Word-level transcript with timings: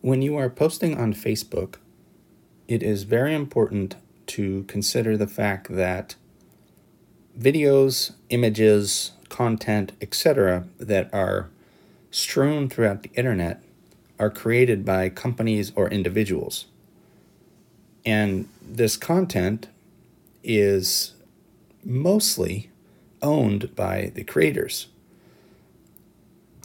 When 0.00 0.22
you 0.22 0.36
are 0.36 0.48
posting 0.48 0.96
on 0.96 1.12
Facebook, 1.12 1.76
it 2.68 2.84
is 2.84 3.02
very 3.02 3.34
important 3.34 3.96
to 4.28 4.62
consider 4.64 5.16
the 5.16 5.26
fact 5.26 5.74
that 5.74 6.14
videos, 7.36 8.12
images, 8.28 9.10
content, 9.28 9.92
etc., 10.00 10.68
that 10.78 11.12
are 11.12 11.50
strewn 12.12 12.68
throughout 12.68 13.02
the 13.02 13.10
internet 13.14 13.60
are 14.20 14.30
created 14.30 14.84
by 14.84 15.08
companies 15.08 15.72
or 15.74 15.88
individuals. 15.90 16.66
And 18.06 18.48
this 18.62 18.96
content 18.96 19.68
is 20.44 21.14
mostly 21.84 22.70
owned 23.20 23.74
by 23.74 24.12
the 24.14 24.22
creators. 24.22 24.86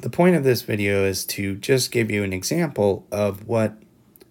The 0.03 0.09
point 0.09 0.35
of 0.35 0.43
this 0.43 0.63
video 0.63 1.05
is 1.05 1.23
to 1.27 1.55
just 1.55 1.89
give 1.89 2.11
you 2.11 2.25
an 2.25 2.33
example 2.33 3.07
of 3.09 3.47
what 3.47 3.77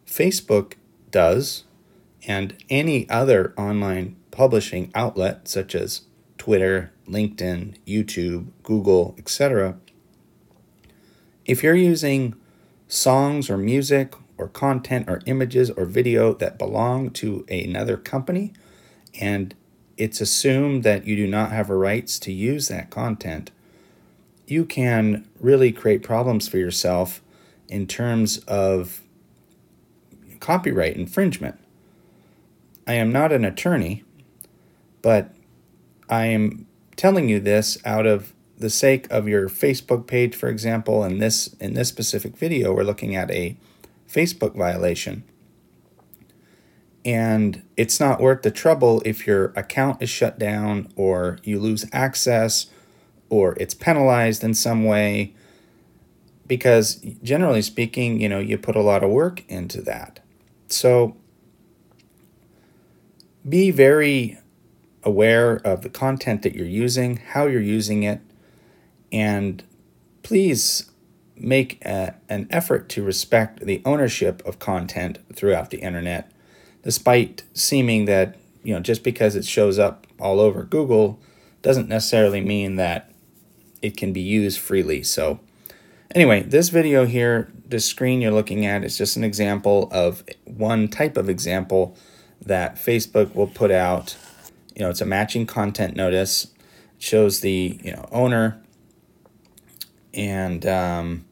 Facebook 0.07 0.75
does 1.11 1.65
and 2.27 2.55
any 2.69 3.09
other 3.09 3.55
online 3.57 4.17
publishing 4.31 4.91
outlet 4.95 5.49
such 5.49 5.75
as 5.75 6.03
Twitter, 6.37 6.93
LinkedIn, 7.09 7.77
YouTube, 7.87 8.49
Google, 8.63 9.15
etc. 9.17 9.79
If 11.47 11.63
you're 11.63 11.75
using 11.75 12.35
songs 12.87 13.49
or 13.49 13.57
music 13.57 14.13
or 14.37 14.49
content 14.49 15.09
or 15.09 15.23
images 15.25 15.71
or 15.71 15.87
video 15.87 16.35
that 16.35 16.59
belong 16.59 17.09
to 17.13 17.47
another 17.49 17.97
company 17.97 18.53
and 19.19 19.55
it's 19.97 20.21
assumed 20.21 20.83
that 20.83 21.07
you 21.07 21.17
do 21.17 21.27
not 21.27 21.51
have 21.51 21.71
rights 21.71 22.19
to 22.19 22.31
use 22.31 22.69
that 22.69 22.91
content, 22.91 23.51
you 24.53 24.67
can 24.67 25.27
really 25.41 25.73
create 25.73 26.03
problems 26.03 26.47
for 26.47 26.59
yourself 26.59 27.23
in 27.69 27.87
terms 27.87 28.39
of 28.41 29.01
copyright 30.41 30.95
infringement. 30.95 31.59
I 32.87 32.93
am 32.95 33.11
not 33.11 33.33
an 33.33 33.47
attorney, 33.47 34.05
but 35.01 35.35
I 36.11 36.27
am 36.27 36.67
telling 36.97 37.31
you 37.31 37.41
this 37.41 37.79
out 37.87 38.07
of 38.07 38.35
the 38.59 38.69
sake 38.69 39.11
of 39.11 39.27
your 39.27 39.49
Facebook 39.49 40.07
page, 40.07 40.37
for 40.37 40.49
example, 40.49 41.03
in 41.03 41.19
this 41.19 41.55
in 41.55 41.73
this 41.73 41.89
specific 41.89 42.37
video, 42.37 42.75
we're 42.75 42.85
looking 42.85 43.17
at 43.17 43.31
a 43.31 43.57
Facebook 44.07 44.55
violation. 44.55 45.25
And 47.05 47.63
it's 47.77 47.99
not 47.99 48.21
worth 48.21 48.43
the 48.43 48.51
trouble 48.51 49.03
if 49.05 49.27
your 49.27 49.47
account 49.57 50.03
is 50.03 50.11
shut 50.11 50.39
down 50.39 50.93
or 50.95 51.39
you 51.43 51.59
lose 51.59 51.87
access 51.93 52.67
or 53.33 53.57
it's 53.59 53.73
penalized 53.73 54.45
in 54.45 54.53
some 54.53 54.85
way 54.85 55.33
because 56.47 56.97
generally 57.23 57.63
speaking, 57.63 58.21
you 58.21 58.29
know, 58.29 58.39
you 58.39 58.59
put 58.59 58.77
a 58.77 58.83
lot 58.83 59.03
of 59.03 59.09
work 59.09 59.43
into 59.49 59.81
that. 59.81 60.21
So 60.69 61.17
be 63.49 63.71
very 63.71 64.39
aware 65.03 65.57
of 65.67 65.81
the 65.81 65.89
content 65.89 66.43
that 66.43 66.55
you're 66.55 66.67
using, 66.67 67.17
how 67.17 67.47
you're 67.47 67.63
using 67.63 68.03
it, 68.03 68.21
and 69.11 69.63
please 70.23 70.91
make 71.35 71.83
a, 71.87 72.15
an 72.29 72.47
effort 72.51 72.91
to 72.91 73.03
respect 73.03 73.61
the 73.65 73.81
ownership 73.87 74.43
of 74.45 74.59
content 74.59 75.19
throughout 75.35 75.71
the 75.71 75.79
internet, 75.79 76.31
despite 76.83 77.45
seeming 77.55 78.05
that, 78.05 78.37
you 78.63 78.75
know, 78.75 78.81
just 78.81 79.03
because 79.03 79.35
it 79.35 79.47
shows 79.47 79.79
up 79.79 80.07
all 80.21 80.39
over 80.39 80.65
Google 80.65 81.19
doesn't 81.63 81.89
necessarily 81.89 82.43
mean 82.43 82.77
that 82.77 83.12
it 83.83 83.97
can 83.97 84.13
be 84.13 84.21
used 84.21 84.61
freely. 84.61 85.03
So 85.03 85.41
anyway, 86.15 86.43
this 86.43 86.69
video 86.69 87.05
here, 87.05 87.53
the 87.69 87.81
screen 87.81 88.23
you're 88.23 88.33
looking 88.33 88.65
at 88.65 88.85
is 88.85 88.97
just 88.97 89.17
an 89.17 89.25
example 89.25 89.89
of 89.93 90.25
one 90.45 90.89
type 90.89 91.17
of 91.17 91.29
example 91.29 91.97
that 92.41 92.77
Facebook 92.77 93.35
will 93.35 93.47
put 93.49 93.71
out. 93.71 94.17
You 94.75 94.83
know, 94.83 94.91
it's 94.91 95.01
a 95.01 95.07
matching 95.07 95.47
content 95.47 95.97
notice. 95.97 96.45
It 96.45 97.03
shows 97.03 97.41
the, 97.41 97.79
you 97.83 97.93
know, 97.93 98.09
owner 98.13 98.63
and, 100.15 100.65
um, 100.67 101.25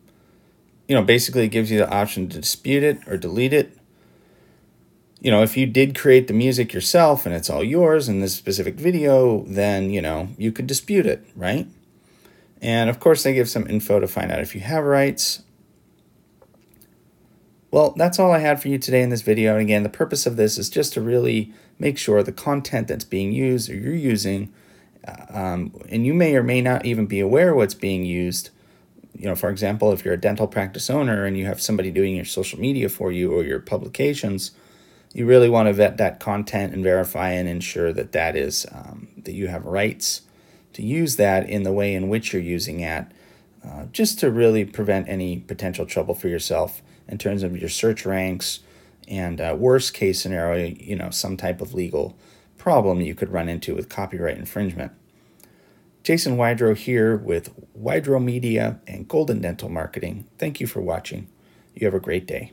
you 0.88 0.94
know, 0.94 1.02
basically 1.02 1.46
gives 1.48 1.70
you 1.70 1.78
the 1.78 1.88
option 1.88 2.28
to 2.28 2.40
dispute 2.40 2.82
it 2.82 3.06
or 3.06 3.16
delete 3.16 3.52
it. 3.52 3.76
You 5.20 5.30
know, 5.30 5.42
if 5.42 5.56
you 5.56 5.66
did 5.66 5.96
create 5.96 6.28
the 6.28 6.32
music 6.32 6.72
yourself 6.72 7.26
and 7.26 7.34
it's 7.34 7.50
all 7.50 7.62
yours 7.62 8.08
in 8.08 8.20
this 8.20 8.34
specific 8.34 8.76
video, 8.76 9.44
then, 9.46 9.90
you 9.90 10.00
know, 10.00 10.30
you 10.38 10.50
could 10.50 10.66
dispute 10.66 11.06
it, 11.06 11.24
right? 11.36 11.68
And 12.60 12.90
of 12.90 13.00
course, 13.00 13.22
they 13.22 13.32
give 13.32 13.48
some 13.48 13.66
info 13.66 14.00
to 14.00 14.08
find 14.08 14.30
out 14.30 14.40
if 14.40 14.54
you 14.54 14.60
have 14.60 14.84
rights. 14.84 15.42
Well, 17.70 17.94
that's 17.96 18.18
all 18.18 18.32
I 18.32 18.40
had 18.40 18.60
for 18.60 18.68
you 18.68 18.78
today 18.78 19.02
in 19.02 19.10
this 19.10 19.22
video. 19.22 19.52
And 19.52 19.62
again, 19.62 19.82
the 19.82 19.88
purpose 19.88 20.26
of 20.26 20.36
this 20.36 20.58
is 20.58 20.68
just 20.68 20.92
to 20.94 21.00
really 21.00 21.52
make 21.78 21.96
sure 21.96 22.22
the 22.22 22.32
content 22.32 22.88
that's 22.88 23.04
being 23.04 23.32
used 23.32 23.70
or 23.70 23.74
you're 23.74 23.94
using, 23.94 24.52
uh, 25.06 25.26
um, 25.30 25.72
and 25.88 26.04
you 26.04 26.12
may 26.12 26.34
or 26.34 26.42
may 26.42 26.60
not 26.60 26.84
even 26.84 27.06
be 27.06 27.20
aware 27.20 27.54
what's 27.54 27.74
being 27.74 28.04
used. 28.04 28.50
You 29.16 29.26
know, 29.26 29.36
for 29.36 29.50
example, 29.50 29.92
if 29.92 30.04
you're 30.04 30.14
a 30.14 30.20
dental 30.20 30.48
practice 30.48 30.90
owner 30.90 31.24
and 31.24 31.38
you 31.38 31.46
have 31.46 31.60
somebody 31.60 31.90
doing 31.90 32.16
your 32.16 32.24
social 32.24 32.58
media 32.58 32.88
for 32.88 33.12
you 33.12 33.32
or 33.32 33.44
your 33.44 33.60
publications, 33.60 34.50
you 35.12 35.26
really 35.26 35.48
want 35.48 35.68
to 35.68 35.72
vet 35.72 35.96
that 35.98 36.20
content 36.20 36.72
and 36.72 36.82
verify 36.82 37.30
and 37.30 37.48
ensure 37.48 37.92
that 37.92 38.12
that 38.12 38.36
is 38.36 38.66
um, 38.72 39.08
that 39.16 39.32
you 39.32 39.48
have 39.48 39.64
rights 39.64 40.22
to 40.72 40.82
use 40.82 41.16
that 41.16 41.48
in 41.48 41.62
the 41.62 41.72
way 41.72 41.94
in 41.94 42.08
which 42.08 42.32
you're 42.32 42.42
using 42.42 42.80
it, 42.80 43.06
uh, 43.64 43.86
just 43.92 44.18
to 44.20 44.30
really 44.30 44.64
prevent 44.64 45.08
any 45.08 45.38
potential 45.38 45.86
trouble 45.86 46.14
for 46.14 46.28
yourself 46.28 46.82
in 47.08 47.18
terms 47.18 47.42
of 47.42 47.56
your 47.56 47.68
search 47.68 48.06
ranks 48.06 48.60
and 49.08 49.40
uh, 49.40 49.54
worst 49.58 49.92
case 49.92 50.20
scenario, 50.20 50.74
you 50.78 50.96
know, 50.96 51.10
some 51.10 51.36
type 51.36 51.60
of 51.60 51.74
legal 51.74 52.16
problem 52.56 53.00
you 53.00 53.14
could 53.14 53.32
run 53.32 53.48
into 53.48 53.74
with 53.74 53.88
copyright 53.88 54.38
infringement. 54.38 54.92
Jason 56.02 56.36
Wydro 56.36 56.74
here 56.76 57.16
with 57.16 57.50
Wydro 57.74 58.20
Media 58.20 58.80
and 58.86 59.06
Golden 59.06 59.40
Dental 59.40 59.68
Marketing. 59.68 60.26
Thank 60.38 60.60
you 60.60 60.66
for 60.66 60.80
watching. 60.80 61.28
You 61.74 61.86
have 61.86 61.94
a 61.94 62.00
great 62.00 62.26
day. 62.26 62.52